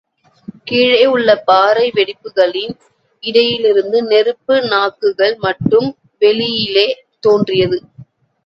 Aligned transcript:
கீழே 0.63 1.01
உள்ள 1.05 1.29
பாறை 1.41 1.91
வெடிப்புகளின் 1.95 2.73
இடையிலிருந்து 3.23 3.99
நெருப்பு 4.07 4.57
நாக்குகள் 4.67 5.35
மட்டும் 5.37 5.89
வெளியிலே 6.21 6.87
தோன்றியது. 7.19 7.79